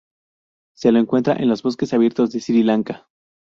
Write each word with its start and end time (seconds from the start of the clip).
Se 0.75 0.91
lo 0.91 0.97
encuentra 0.97 1.35
en 1.35 1.49
bosques 1.61 1.93
abiertos 1.93 2.31
de 2.31 2.39
Sri 2.39 2.63
Lanka. 2.63 3.07